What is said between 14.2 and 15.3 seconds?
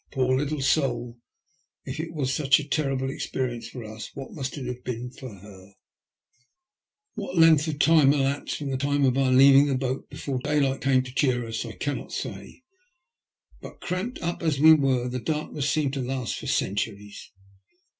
up as we were, the